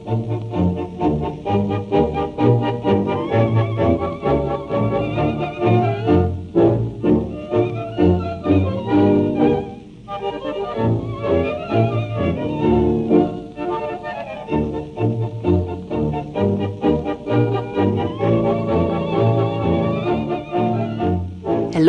Hello, 0.00 0.16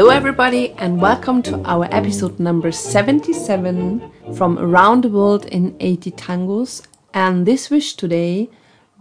everybody, 0.10 0.72
and 0.78 1.02
welcome 1.02 1.42
to 1.44 1.62
our 1.64 1.88
episode 1.92 2.40
number 2.42 2.74
77 2.74 4.02
from 4.36 4.60
Around 4.60 5.06
the 5.06 5.10
World 5.10 5.46
in 5.46 5.78
80 5.80 6.12
Tangos. 6.12 6.91
And 7.14 7.46
this 7.46 7.70
wish 7.70 7.96
today 7.96 8.50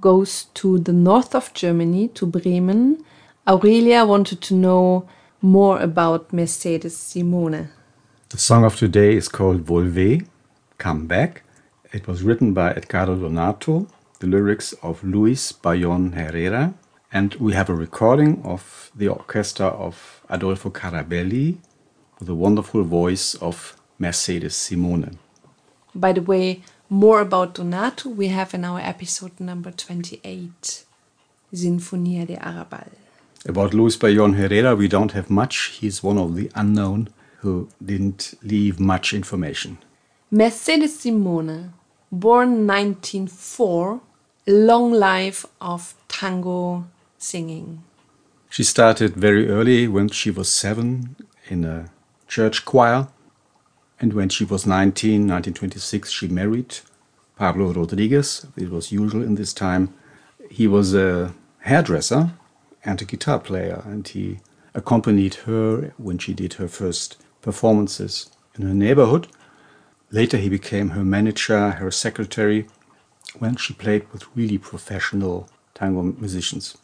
goes 0.01 0.45
to 0.55 0.79
the 0.81 0.93
north 0.93 1.35
of 1.35 1.55
Germany, 1.55 2.09
to 2.09 2.27
Bremen. 2.27 3.05
Aurelia 3.47 4.05
wanted 4.05 4.41
to 4.43 4.55
know 4.55 5.09
more 5.41 5.79
about 5.81 6.33
Mercedes 6.33 6.97
Simone. 6.97 7.69
The 8.31 8.39
song 8.39 8.65
of 8.65 8.77
today 8.77 9.15
is 9.15 9.29
called 9.29 9.65
Volve, 9.65 10.27
Come 10.79 11.07
Back. 11.07 11.45
It 11.93 12.09
was 12.09 12.25
written 12.25 12.53
by 12.53 12.73
Edgardo 12.73 13.15
Donato, 13.15 13.87
the 14.19 14.27
lyrics 14.27 14.73
of 14.83 15.05
Luis 15.05 15.53
Bayon 15.53 16.15
Herrera, 16.15 16.75
and 17.13 17.35
we 17.35 17.53
have 17.53 17.69
a 17.69 17.75
recording 17.75 18.43
of 18.45 18.91
the 18.95 19.09
orchestra 19.09 19.67
of 19.67 20.23
Adolfo 20.29 20.71
Carabelli 20.71 21.59
with 22.19 22.27
the 22.27 22.35
wonderful 22.35 22.83
voice 22.83 23.35
of 23.37 23.77
Mercedes 23.99 24.55
Simone. 24.55 25.19
By 25.95 26.13
the 26.13 26.23
way, 26.23 26.63
more 26.91 27.21
about 27.21 27.55
Donato 27.55 28.11
we 28.11 28.29
have 28.29 28.53
in 28.53 28.65
our 28.65 28.81
episode 28.81 29.39
number 29.39 29.71
28, 29.71 30.85
Sinfonia 31.55 32.27
de 32.27 32.37
Arrabal. 32.37 32.91
About 33.47 33.73
Luis 33.73 33.97
Bayon 33.97 34.35
Herrera, 34.35 34.75
we 34.75 34.89
don't 34.89 35.13
have 35.13 35.31
much. 35.31 35.79
He's 35.81 36.03
one 36.03 36.19
of 36.19 36.35
the 36.35 36.51
unknown 36.57 37.09
who 37.39 37.69
didn't 37.83 38.35
leave 38.43 38.81
much 38.81 39.15
information. 39.15 39.79
Mercedes 40.33 40.99
Simone, 40.99 41.73
born 42.11 42.67
1904, 42.67 44.01
long 44.49 44.93
life 44.93 45.47
of 45.61 45.95
tango 46.09 46.85
singing. 47.19 47.85
She 48.51 48.65
started 48.65 49.15
very 49.15 49.49
early 49.49 49.87
when 49.87 50.09
she 50.09 50.33
was 50.33 50.51
seven 50.51 51.15
in 51.49 51.65
a 51.65 51.89
church 52.27 52.65
choir. 52.65 53.07
And 54.01 54.15
when 54.15 54.31
she 54.31 54.45
was 54.45 54.67
19, 54.67 55.29
1926, 55.29 56.11
she 56.11 56.27
married 56.29 56.79
Pablo 57.37 57.73
Rodriguez. 57.73 58.47
It 58.57 58.71
was 58.71 58.93
usual 58.93 59.23
in 59.23 59.35
this 59.35 59.53
time. 59.53 59.93
He 60.51 60.67
was 60.67 60.95
a 60.95 61.35
hairdresser 61.61 62.33
and 62.83 63.03
a 63.03 63.05
guitar 63.05 63.39
player, 63.39 63.83
and 63.85 64.09
he 64.09 64.41
accompanied 64.75 65.35
her 65.47 65.93
when 65.99 66.17
she 66.17 66.33
did 66.33 66.55
her 66.55 66.69
first 66.69 67.23
performances 67.43 68.31
in 68.55 68.67
her 68.67 68.75
neighborhood. 68.75 69.27
Later, 70.11 70.39
he 70.39 70.49
became 70.49 70.91
her 70.91 71.05
manager, 71.05 71.73
her 71.73 71.91
secretary, 71.91 72.67
when 73.39 73.57
she 73.57 73.75
played 73.75 74.11
with 74.13 74.35
really 74.35 74.59
professional 74.59 75.49
tango 75.75 76.03
musicians. 76.03 76.77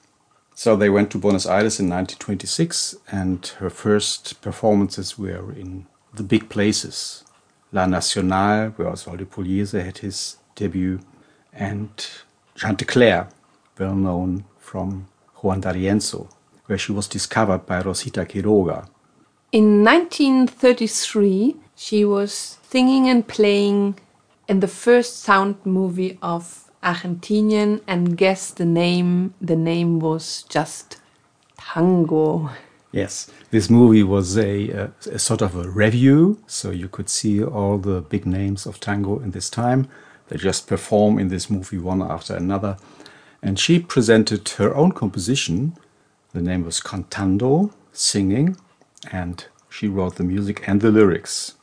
So 0.54 0.76
they 0.76 0.90
went 0.90 1.10
to 1.10 1.18
Buenos 1.18 1.46
Aires 1.46 1.80
in 1.80 1.88
1926, 1.88 2.96
and 3.10 3.46
her 3.58 3.70
first 3.70 4.40
performances 4.42 5.18
were 5.18 5.52
in 5.52 5.86
the 6.16 6.22
big 6.22 6.48
places. 6.48 7.24
La 7.72 7.86
Nacional, 7.86 8.70
where 8.76 8.88
Osvaldo 8.88 9.26
Pugliese 9.26 9.84
had 9.84 9.98
his 9.98 10.38
debut, 10.54 11.00
and 11.52 11.90
Chantecler, 12.56 13.28
well 13.78 13.94
known 13.94 14.44
from 14.58 15.08
Juan 15.36 15.60
D'Arienzo, 15.60 16.28
where 16.66 16.78
she 16.78 16.92
was 16.92 17.08
discovered 17.08 17.66
by 17.66 17.80
Rosita 17.80 18.24
Quiroga. 18.24 18.88
In 19.52 19.84
1933, 19.84 21.56
she 21.76 22.04
was 22.04 22.58
singing 22.68 23.08
and 23.08 23.26
playing 23.26 23.98
in 24.48 24.60
the 24.60 24.68
first 24.68 25.20
sound 25.20 25.56
movie 25.64 26.18
of 26.22 26.70
Argentinian 26.82 27.80
and 27.86 28.16
guess 28.16 28.50
the 28.50 28.64
name. 28.64 29.34
The 29.40 29.56
name 29.56 29.98
was 29.98 30.44
just 30.48 30.98
Tango. 31.58 32.50
Yes, 32.92 33.30
this 33.50 33.68
movie 33.68 34.02
was 34.02 34.38
a, 34.38 34.70
a, 34.70 34.90
a, 35.12 35.18
sort 35.18 35.42
of 35.42 35.56
a 35.56 35.68
review, 35.68 36.42
so 36.46 36.70
you 36.70 36.88
could 36.88 37.08
see 37.08 37.42
all 37.42 37.78
the 37.78 38.00
big 38.00 38.26
names 38.26 38.64
of 38.64 38.80
tango 38.80 39.18
in 39.18 39.32
this 39.32 39.50
time. 39.50 39.88
They 40.28 40.36
just 40.36 40.66
perform 40.66 41.18
in 41.18 41.28
this 41.28 41.50
movie 41.50 41.78
one 41.78 42.02
after 42.02 42.34
another. 42.34 42.78
And 43.42 43.58
she 43.58 43.78
presented 43.80 44.48
her 44.50 44.74
own 44.74 44.92
composition. 44.92 45.76
The 46.32 46.40
name 46.40 46.64
was 46.64 46.80
Cantando, 46.80 47.72
singing, 47.92 48.56
and 49.10 49.44
she 49.68 49.88
wrote 49.88 50.16
the 50.16 50.24
music 50.24 50.66
and 50.68 50.80
the 50.80 50.90
lyrics. 50.90 51.54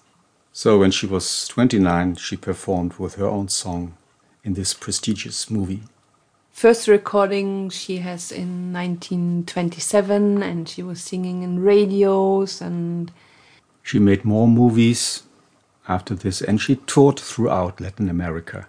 So 0.52 0.80
when 0.80 0.92
she 0.92 1.08
was 1.08 1.48
29, 1.48 2.16
she 2.16 2.38
performed 2.38 2.94
with 3.00 3.16
her 3.16 3.26
own 3.26 3.50
song 3.50 3.98
in 4.44 4.54
this 4.54 4.74
prestigious 4.74 5.50
movie. 5.50 5.84
First 6.54 6.88
recording 6.88 7.72
she 7.72 7.98
has 7.98 8.32
in 8.32 8.72
1927, 8.72 10.44
and 10.44 10.70
she 10.70 10.84
was 10.84 11.02
singing 11.02 11.42
in 11.42 11.60
radios 11.60 12.62
and. 12.62 13.12
She 13.82 13.98
made 13.98 14.24
more 14.24 14.48
movies 14.48 15.24
after 15.90 16.14
this, 16.14 16.42
and 16.42 16.62
she 16.62 16.76
toured 16.76 17.20
throughout 17.20 17.82
Latin 17.82 18.08
America. 18.08 18.68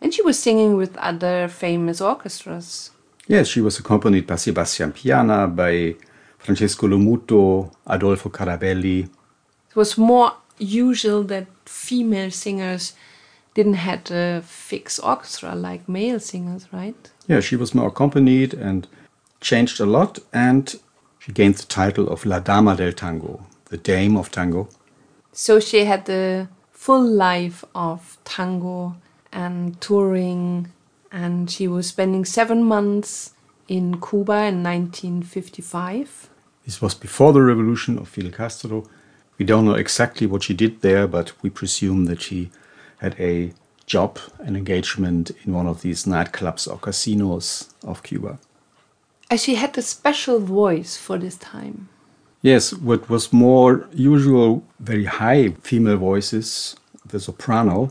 And 0.00 0.14
she 0.14 0.22
was 0.22 0.38
singing 0.38 0.76
with 0.76 0.96
other 0.96 1.48
famous 1.48 2.00
orchestras. 2.00 2.92
Yes, 3.26 3.48
she 3.48 3.60
was 3.60 3.80
accompanied 3.80 4.26
by 4.26 4.36
Sebastian 4.36 4.92
Piana, 4.92 5.48
by 5.48 5.96
Francesco 6.38 6.86
Lomuto, 6.86 7.72
Adolfo 7.86 8.30
Carabelli. 8.30 9.02
It 9.70 9.76
was 9.76 9.98
more 9.98 10.34
usual 10.56 11.24
that 11.24 11.48
female 11.66 12.30
singers 12.30 12.94
didn't 13.58 13.74
had 13.74 14.08
a 14.12 14.40
fixed 14.42 15.00
orchestra 15.02 15.52
like 15.52 15.88
male 15.88 16.20
singers, 16.20 16.72
right? 16.72 17.10
Yeah, 17.26 17.40
she 17.40 17.56
was 17.56 17.74
more 17.74 17.88
accompanied 17.88 18.54
and 18.54 18.86
changed 19.40 19.80
a 19.80 19.84
lot, 19.84 20.20
and 20.32 20.76
she 21.18 21.32
gained 21.32 21.56
the 21.56 21.66
title 21.66 22.08
of 22.08 22.24
La 22.24 22.38
Dama 22.38 22.76
del 22.76 22.92
Tango, 22.92 23.44
the 23.64 23.76
Dame 23.76 24.16
of 24.16 24.30
Tango. 24.30 24.68
So 25.32 25.58
she 25.58 25.86
had 25.86 26.04
the 26.04 26.46
full 26.70 27.04
life 27.04 27.64
of 27.74 28.16
tango 28.24 28.94
and 29.32 29.80
touring, 29.80 30.68
and 31.10 31.50
she 31.50 31.66
was 31.66 31.88
spending 31.88 32.24
seven 32.24 32.62
months 32.62 33.34
in 33.66 34.00
Cuba 34.00 34.38
in 34.50 34.62
1955. 34.62 36.30
This 36.64 36.80
was 36.80 36.94
before 36.94 37.32
the 37.32 37.42
revolution 37.42 37.98
of 37.98 38.08
Fidel 38.08 38.30
Castro. 38.30 38.84
We 39.36 39.44
don't 39.44 39.64
know 39.64 39.74
exactly 39.74 40.28
what 40.28 40.44
she 40.44 40.54
did 40.54 40.80
there, 40.80 41.08
but 41.08 41.32
we 41.42 41.50
presume 41.50 42.04
that 42.04 42.22
she 42.22 42.50
had 42.98 43.18
a 43.18 43.52
job, 43.86 44.18
an 44.38 44.54
engagement 44.54 45.30
in 45.44 45.52
one 45.52 45.66
of 45.66 45.82
these 45.82 46.04
nightclubs 46.04 46.70
or 46.70 46.78
casinos 46.78 47.74
of 47.84 48.02
Cuba. 48.02 48.38
As 49.30 49.42
she 49.42 49.56
had 49.56 49.76
a 49.76 49.82
special 49.82 50.40
voice 50.40 50.96
for 50.96 51.18
this 51.18 51.36
time. 51.36 51.88
Yes, 52.42 52.72
what 52.72 53.10
was 53.10 53.32
more 53.32 53.88
usual, 53.92 54.62
very 54.78 55.04
high 55.04 55.50
female 55.62 55.96
voices, 55.96 56.76
the 57.04 57.18
soprano. 57.18 57.90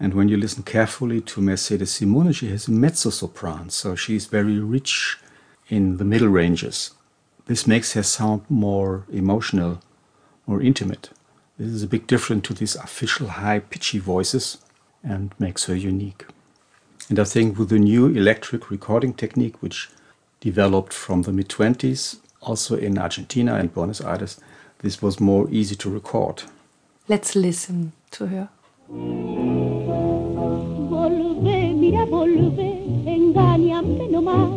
And 0.00 0.14
when 0.14 0.28
you 0.28 0.36
listen 0.36 0.62
carefully 0.62 1.20
to 1.20 1.40
Mercedes 1.40 1.92
Simone, 1.92 2.32
she 2.32 2.48
has 2.48 2.66
a 2.66 2.72
mezzo 2.72 3.10
soprano, 3.10 3.68
so 3.68 3.94
she's 3.94 4.26
very 4.26 4.58
rich 4.58 5.18
in 5.68 5.98
the 5.98 6.04
middle 6.04 6.28
ranges. 6.28 6.90
This 7.46 7.66
makes 7.66 7.92
her 7.92 8.02
sound 8.02 8.42
more 8.48 9.04
emotional, 9.12 9.80
more 10.46 10.60
intimate. 10.60 11.10
This 11.58 11.68
is 11.68 11.82
a 11.82 11.86
big 11.86 12.06
difference 12.06 12.46
to 12.48 12.54
these 12.54 12.76
official 12.76 13.28
high 13.28 13.58
pitchy 13.58 13.98
voices 13.98 14.56
and 15.04 15.34
makes 15.38 15.66
her 15.66 15.74
unique. 15.76 16.24
And 17.10 17.18
I 17.18 17.24
think 17.24 17.58
with 17.58 17.68
the 17.68 17.78
new 17.78 18.06
electric 18.06 18.70
recording 18.70 19.12
technique, 19.12 19.62
which 19.62 19.90
developed 20.40 20.94
from 20.94 21.22
the 21.22 21.32
mid 21.32 21.50
20s, 21.50 22.16
also 22.40 22.76
in 22.76 22.96
Argentina 22.96 23.56
and 23.56 23.72
Buenos 23.72 24.00
Aires, 24.00 24.40
this 24.78 25.02
was 25.02 25.20
more 25.20 25.46
easy 25.50 25.76
to 25.76 25.90
record. 25.90 26.44
Let's 27.06 27.36
listen 27.36 27.92
to 28.12 28.26
her. 28.28 28.48
Volve, 30.88 31.74
mira, 31.74 32.06
volve, 32.06 32.82
engáñame 33.06 34.08
nomás, 34.08 34.48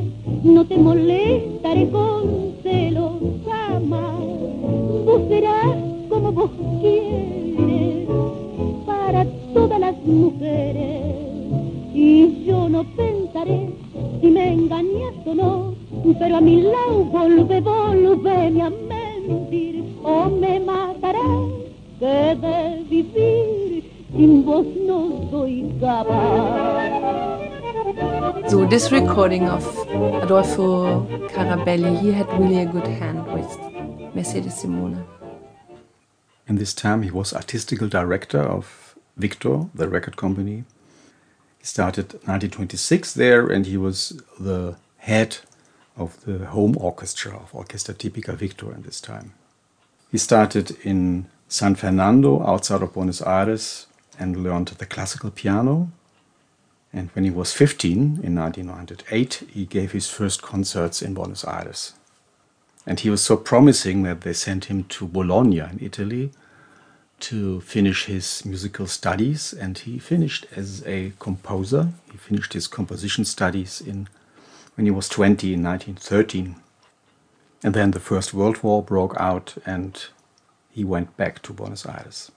no 0.44 0.66
te 0.66 0.78
molestaré 0.78 1.92
con 1.92 2.45
que 22.00 22.36
de 22.36 22.84
vivir 22.90 24.08
sin 24.12 24.44
vos 24.46 24.66
no 24.88 25.30
soy 25.32 25.74
capaz. 25.80 27.06
to 28.50 28.68
this 28.68 28.92
recording 28.92 29.48
of 29.48 29.66
Adolfo 30.24 31.06
Carabelli. 31.30 32.00
He 32.00 32.12
had 32.12 32.28
really 32.40 32.60
a 32.60 32.66
good 32.66 32.88
hand 32.88 33.26
with 33.28 33.50
Mercedes 34.14 34.56
Simone. 34.56 35.06
In 36.48 36.56
this 36.56 36.74
time, 36.74 37.02
he 37.02 37.12
was 37.12 37.34
artistical 37.34 37.88
director 37.88 38.42
of 38.42 38.96
Victor, 39.18 39.66
the 39.74 39.88
record 39.88 40.16
company. 40.16 40.64
He 41.58 41.66
started 41.66 42.14
1926 42.26 43.14
there, 43.14 43.48
and 43.48 43.66
he 43.66 43.78
was 43.78 44.22
the 44.40 44.76
head 44.98 45.38
of 45.98 46.24
the 46.26 46.46
home 46.48 46.76
orchestra 46.80 47.36
of 47.36 47.56
Orchestra 47.56 47.94
Tipica 47.96 48.36
Victor 48.36 48.74
in 48.74 48.84
this 48.84 49.02
time. 49.02 49.34
He 50.12 50.18
started 50.18 50.78
in 50.84 51.28
San 51.48 51.76
Fernando, 51.76 52.46
outside 52.46 52.82
of 52.82 52.94
Buenos 52.94 53.22
Aires, 53.22 53.88
and 54.18 54.44
learned 54.44 54.68
the 54.68 54.86
classical 54.86 55.32
piano. 55.32 55.92
And 56.92 57.10
when 57.12 57.26
he 57.26 57.32
was 57.32 57.54
15, 57.54 58.22
in 58.24 58.36
1908, 58.36 59.44
he 59.52 59.66
gave 59.66 59.92
his 59.92 60.10
first 60.10 60.42
concerts 60.42 61.02
in 61.02 61.14
Buenos 61.14 61.44
Aires. 61.44 61.94
And 62.88 63.00
he 63.00 63.10
was 63.10 63.22
so 63.22 63.36
promising 63.36 64.04
that 64.04 64.22
they 64.22 64.34
sent 64.34 64.66
him 64.66 64.84
to 64.86 65.08
Bologna 65.08 65.60
in 65.60 65.80
Italy 65.82 66.32
to 67.20 67.62
finish 67.62 68.06
his 68.06 68.46
musical 68.46 68.88
studies. 68.88 69.54
And 69.54 69.78
he 69.78 70.00
finished 70.00 70.46
as 70.56 70.84
a 70.86 71.14
composer. 71.20 71.90
He 72.12 72.18
finished 72.18 72.54
his 72.54 72.68
composition 72.68 73.26
studies 73.26 73.82
in 73.82 74.08
when 74.76 74.86
he 74.86 74.92
was 74.92 75.10
20 75.10 75.54
in 75.54 75.64
1913. 75.64 76.56
And 77.64 77.74
then 77.74 77.92
the 77.92 78.00
First 78.00 78.34
World 78.34 78.62
War 78.62 78.84
broke 78.84 79.16
out 79.18 79.56
and 79.66 80.06
he 80.76 80.84
went 80.84 81.16
back 81.16 81.42
to 81.42 81.54
Buenos 81.54 81.86
Aires. 81.86 82.34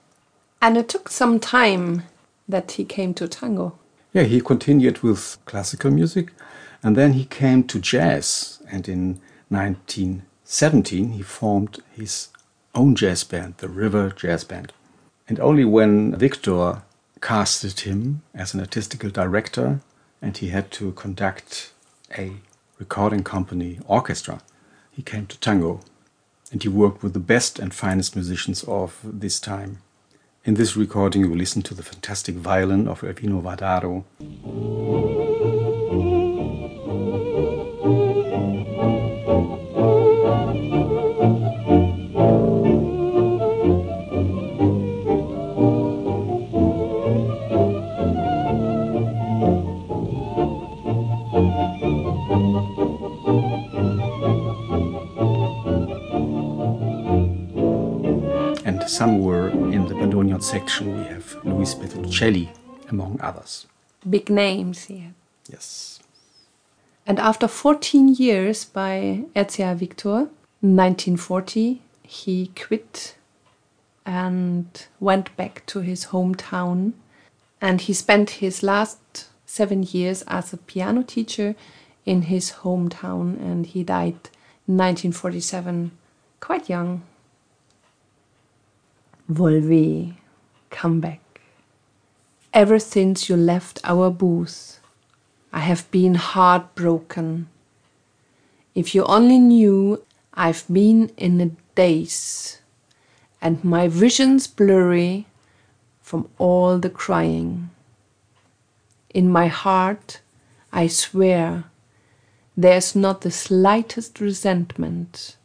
And 0.61 0.77
it 0.77 0.87
took 0.87 1.09
some 1.09 1.41
time 1.41 2.03
that 2.47 2.71
he 2.71 2.85
came 2.85 3.13
to 3.15 3.27
tango. 3.27 3.77
Yeah, 4.13 4.23
he 4.23 4.39
continued 4.39 4.99
with 4.99 5.37
classical 5.43 5.91
music 5.91 6.31
and 6.81 6.95
then 6.95 7.13
he 7.13 7.25
came 7.25 7.65
to 7.65 7.79
jazz. 7.79 8.63
And 8.71 8.87
in 8.87 9.19
1917, 9.49 11.11
he 11.11 11.21
formed 11.21 11.79
his 11.91 12.29
own 12.73 12.95
jazz 12.95 13.25
band, 13.25 13.55
the 13.57 13.67
River 13.67 14.09
Jazz 14.11 14.45
Band. 14.45 14.71
And 15.27 15.37
only 15.41 15.65
when 15.65 16.15
Victor 16.15 16.83
casted 17.21 17.81
him 17.81 18.21
as 18.33 18.53
an 18.53 18.61
artistical 18.61 19.09
director 19.09 19.81
and 20.21 20.37
he 20.37 20.47
had 20.47 20.71
to 20.71 20.93
conduct 20.93 21.73
a 22.17 22.37
recording 22.77 23.25
company 23.25 23.79
orchestra, 23.85 24.39
he 24.89 25.01
came 25.01 25.27
to 25.27 25.37
tango 25.39 25.81
and 26.51 26.63
he 26.63 26.69
worked 26.69 27.03
with 27.03 27.13
the 27.13 27.19
best 27.19 27.59
and 27.59 27.73
finest 27.73 28.15
musicians 28.15 28.63
of 28.63 28.99
this 29.03 29.39
time. 29.39 29.81
In 30.45 30.55
this 30.55 30.75
recording, 30.75 31.21
you 31.21 31.29
will 31.29 31.37
listen 31.37 31.61
to 31.63 31.73
the 31.73 31.83
fantastic 31.83 32.35
violin 32.35 32.87
of 32.87 33.01
Elvino 33.01 33.41
Vardaro. 33.41 34.03
Somewhere 58.89 59.49
in 59.49 59.87
the 59.87 59.93
bandoneon 59.93 60.41
section 60.41 60.97
we 60.97 61.03
have 61.05 61.37
Luis 61.43 61.75
Petruccelli, 61.75 62.49
among 62.89 63.19
others. 63.21 63.67
Big 64.09 64.29
names 64.29 64.85
here. 64.85 65.13
Yes. 65.49 65.99
And 67.05 67.19
after 67.19 67.47
14 67.47 68.15
years 68.15 68.65
by 68.65 69.25
RCA 69.35 69.75
Victor, 69.75 70.29
1940, 70.61 71.81
he 72.03 72.51
quit 72.55 73.15
and 74.05 74.87
went 74.99 75.35
back 75.37 75.65
to 75.67 75.79
his 75.79 76.07
hometown. 76.07 76.93
And 77.61 77.81
he 77.81 77.93
spent 77.93 78.41
his 78.41 78.63
last 78.63 79.27
seven 79.45 79.83
years 79.83 80.23
as 80.27 80.53
a 80.53 80.57
piano 80.57 81.03
teacher 81.03 81.55
in 82.05 82.23
his 82.23 82.51
hometown. 82.63 83.39
And 83.39 83.65
he 83.65 83.83
died 83.83 84.29
in 84.67 84.77
1947, 84.77 85.91
quite 86.39 86.69
young. 86.69 87.03
Volve, 89.31 90.15
come 90.71 90.99
back. 90.99 91.41
Ever 92.51 92.79
since 92.79 93.29
you 93.29 93.37
left 93.37 93.79
our 93.83 94.09
booth, 94.09 94.79
I 95.53 95.59
have 95.59 95.89
been 95.91 96.15
heartbroken. 96.15 97.47
If 98.73 98.95
you 98.95 99.03
only 99.05 99.37
knew, 99.37 100.03
I've 100.33 100.65
been 100.71 101.11
in 101.15 101.41
a 101.41 101.51
daze, 101.75 102.59
and 103.39 103.63
my 103.63 103.87
vision's 103.87 104.47
blurry 104.47 105.27
from 106.01 106.27
all 106.39 106.79
the 106.79 106.89
crying. 106.89 107.69
In 109.13 109.29
my 109.29 109.45
heart, 109.45 110.21
I 110.73 110.87
swear, 110.87 111.65
there's 112.57 112.95
not 112.95 113.21
the 113.21 113.31
slightest 113.31 114.19
resentment 114.19 115.37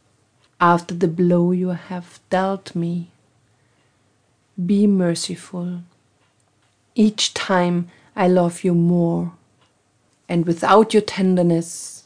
after 0.59 0.95
the 0.95 1.09
blow 1.09 1.53
you 1.53 1.69
have 1.69 2.21
dealt 2.31 2.75
me. 2.75 3.11
Be 4.55 4.87
merciful. 4.87 5.81
Each 6.95 7.35
time 7.35 7.89
I 8.15 8.29
love 8.29 8.63
you 8.63 8.73
more, 8.73 9.33
and 10.29 10.47
without 10.47 10.95
your 10.95 11.03
tenderness, 11.03 12.05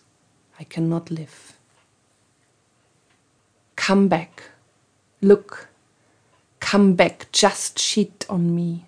I 0.59 0.65
cannot 0.65 1.11
live. 1.11 1.59
Come 3.77 4.09
back. 4.09 4.45
Look. 5.21 5.69
Come 6.59 6.95
back. 6.95 7.27
Just 7.33 7.77
cheat 7.77 8.25
on 8.31 8.55
me. 8.55 8.87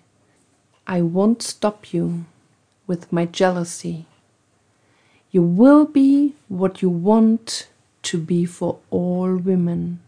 I 0.87 1.01
won't 1.01 1.43
stop 1.43 1.93
you 1.93 2.25
with 2.87 3.13
my 3.13 3.25
jealousy. 3.25 4.07
You 5.29 5.43
will 5.43 5.85
be 5.85 6.33
what 6.49 6.81
you 6.81 6.89
want 6.89 7.67
to 8.03 8.17
be 8.17 8.45
for 8.45 8.79
all 8.89 9.35
women. 9.37 9.99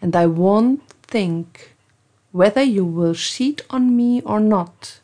And 0.00 0.14
I 0.14 0.26
won't 0.26 0.88
think 1.02 1.74
whether 2.32 2.62
you 2.62 2.84
will 2.84 3.14
cheat 3.14 3.62
on 3.70 3.96
me 3.96 4.20
or 4.22 4.40
not, 4.40 5.00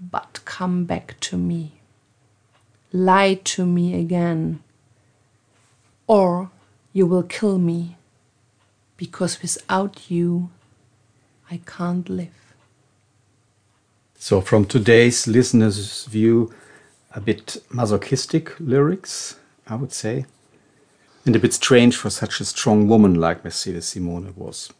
but 0.00 0.40
come 0.44 0.84
back 0.84 1.18
to 1.20 1.36
me. 1.36 1.80
Lie 2.92 3.40
to 3.44 3.66
me 3.66 3.98
again, 3.98 4.62
or 6.06 6.50
you 6.92 7.06
will 7.06 7.22
kill 7.22 7.58
me, 7.58 7.96
because 8.96 9.42
without 9.42 10.10
you 10.10 10.50
I 11.50 11.60
can't 11.66 12.08
live. 12.08 12.54
So, 14.18 14.40
from 14.40 14.64
today's 14.64 15.26
listener's 15.26 16.04
view, 16.04 16.54
a 17.14 17.20
bit 17.20 17.56
masochistic 17.70 18.58
lyrics, 18.58 19.36
I 19.66 19.74
would 19.74 19.92
say, 19.92 20.26
and 21.26 21.34
a 21.34 21.38
bit 21.38 21.52
strange 21.52 21.96
for 21.96 22.10
such 22.10 22.40
a 22.40 22.44
strong 22.44 22.88
woman 22.88 23.14
like 23.14 23.44
Mercedes 23.44 23.86
Simone 23.86 24.32
was. 24.36 24.72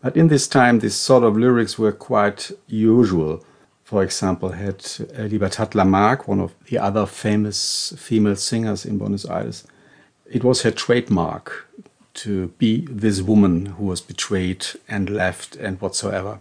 But 0.00 0.16
in 0.16 0.28
this 0.28 0.46
time, 0.46 0.78
these 0.78 0.94
sort 0.94 1.24
of 1.24 1.36
lyrics 1.36 1.78
were 1.78 1.92
quite 1.92 2.50
usual. 2.66 3.44
For 3.84 4.02
example, 4.02 4.50
had 4.50 4.84
Libertad 5.16 5.74
Lamarque, 5.74 6.28
one 6.28 6.40
of 6.40 6.54
the 6.68 6.78
other 6.78 7.06
famous 7.06 7.94
female 7.96 8.36
singers 8.36 8.84
in 8.84 8.98
Buenos 8.98 9.24
Aires, 9.24 9.64
it 10.26 10.42
was 10.42 10.62
her 10.62 10.70
trademark 10.70 11.68
to 12.14 12.48
be 12.58 12.86
this 12.90 13.20
woman 13.22 13.66
who 13.66 13.84
was 13.84 14.00
betrayed 14.00 14.66
and 14.88 15.10
left 15.10 15.54
and 15.56 15.80
whatsoever. 15.80 16.38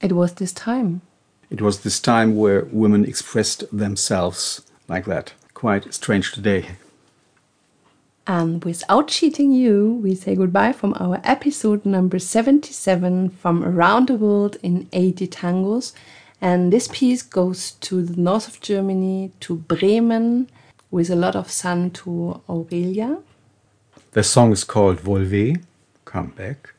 It 0.00 0.12
was 0.12 0.34
this 0.34 0.52
time. 0.52 1.00
It 1.48 1.60
was 1.60 1.80
this 1.80 2.00
time 2.00 2.36
where 2.36 2.66
women 2.72 3.04
expressed 3.04 3.64
themselves 3.76 4.62
like 4.88 5.04
that. 5.06 5.32
Quite 5.54 5.94
strange 5.94 6.32
today. 6.32 6.76
And 8.26 8.64
without 8.64 9.08
cheating 9.08 9.50
you, 9.50 10.00
we 10.02 10.14
say 10.14 10.36
goodbye 10.36 10.72
from 10.72 10.94
our 11.00 11.20
episode 11.24 11.84
number 11.84 12.20
77 12.20 13.30
from 13.30 13.64
Around 13.64 14.08
the 14.08 14.14
World 14.14 14.58
in 14.62 14.88
80 14.92 15.26
Tangos. 15.26 15.92
And 16.40 16.72
this 16.72 16.88
piece 16.88 17.22
goes 17.22 17.72
to 17.80 18.02
the 18.02 18.20
north 18.20 18.46
of 18.46 18.60
Germany, 18.60 19.32
to 19.40 19.56
Bremen, 19.56 20.48
with 20.90 21.10
a 21.10 21.16
lot 21.16 21.34
of 21.34 21.50
sun 21.50 21.90
to 21.90 22.40
Aurelia. 22.48 23.18
The 24.12 24.22
song 24.22 24.52
is 24.52 24.62
called 24.62 24.98
Volve, 24.98 25.60
Come 26.04 26.28
Back, 26.28 26.74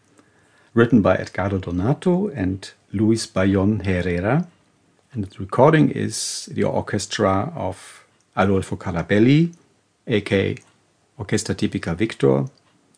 written 0.73 1.01
by 1.01 1.15
Edgardo 1.15 1.57
Donato 1.57 2.29
and 2.29 2.71
Luis 2.93 3.27
Bayon 3.27 3.85
Herrera. 3.85 4.47
And 5.11 5.25
the 5.25 5.39
recording 5.39 5.89
is 5.89 6.47
the 6.51 6.63
orchestra 6.63 7.51
of 7.55 8.05
Adolfo 8.37 8.77
Carabelli, 8.77 9.53
aka 10.07 10.57
Orchestra 11.17 11.55
Tipica 11.55 11.95
Victor, 11.95 12.45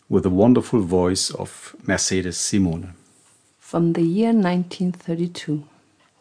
with 0.10 0.24
the 0.24 0.30
wonderful 0.30 0.80
voice 0.82 1.32
of 1.32 1.76
Mercedes 1.86 2.38
Simone. 2.38 2.94
From 3.60 3.94
the 3.94 4.04
year 4.04 4.34
1932. 4.34 5.64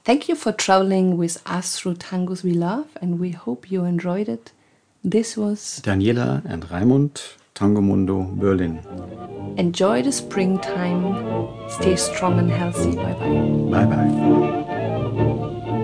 Thank 0.05 0.29
you 0.29 0.35
for 0.35 0.53
traveling 0.53 1.17
with 1.17 1.41
us 1.47 1.79
through 1.79 1.95
tangos 1.95 2.43
we 2.43 2.53
love, 2.53 2.87
and 3.01 3.19
we 3.19 3.31
hope 3.31 3.71
you 3.71 3.85
enjoyed 3.85 4.29
it. 4.29 4.53
This 5.03 5.37
was 5.37 5.81
Daniela 5.85 6.45
and 6.45 6.65
Raimund, 6.69 7.37
Tango 7.55 7.81
Mundo, 7.81 8.23
Berlin. 8.35 8.81
Enjoy 9.57 10.03
the 10.03 10.13
springtime. 10.13 11.69
Stay 11.71 11.97
strong 11.97 12.39
and 12.39 12.51
healthy. 12.51 12.97
Bye 12.97 13.13
bye. 13.15 13.85
Bye 13.85 13.87
bye. 13.87 15.81